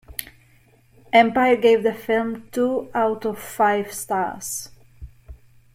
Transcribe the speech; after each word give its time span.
"Empire" 1.13 1.55
gave 1.55 1.83
the 1.83 1.93
film 1.93 2.49
two 2.49 2.89
out 2.95 3.23
of 3.23 3.37
five 3.37 3.93
stars. 3.93 4.69